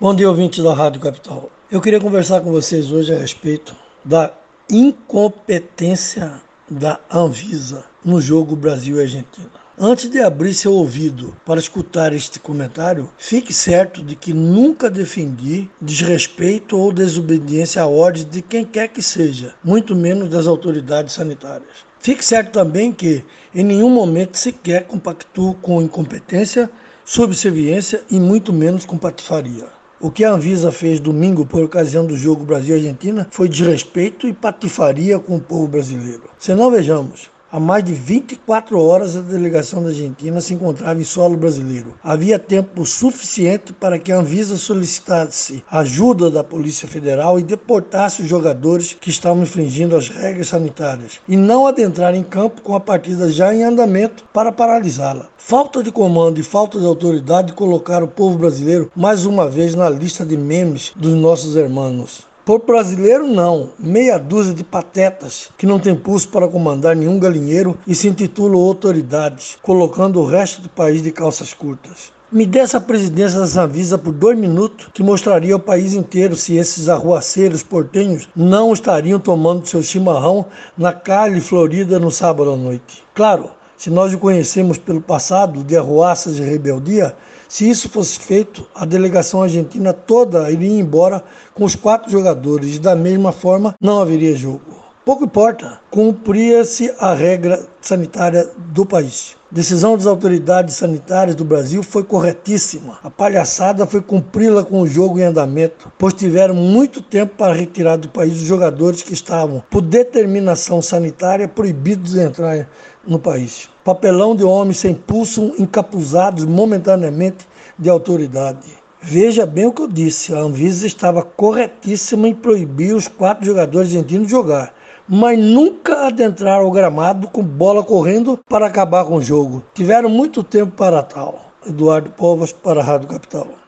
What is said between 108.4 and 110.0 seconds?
jogadores que estavam, por